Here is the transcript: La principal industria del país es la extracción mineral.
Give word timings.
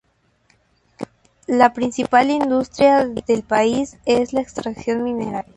La 1.45 1.73
principal 1.73 2.31
industria 2.31 3.05
del 3.05 3.43
país 3.43 3.97
es 4.07 4.33
la 4.33 4.41
extracción 4.41 5.03
mineral. 5.03 5.45